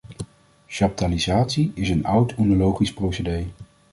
[0.67, 3.45] Chaptalisatie is een oud oenologisch procedé.